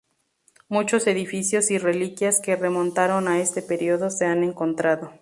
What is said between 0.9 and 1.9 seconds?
edificios y